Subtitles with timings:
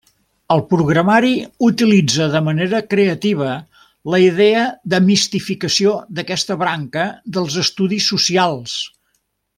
[0.53, 1.33] El programari
[1.67, 3.51] utilitza de manera creativa
[4.15, 8.79] la idea de mistificació d'aquesta branca dels estudis socials.